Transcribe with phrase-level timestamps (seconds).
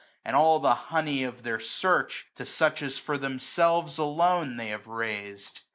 [0.25, 4.87] And all the honey of their search, to such As for themselves alone themselves have
[4.87, 5.59] rais'd.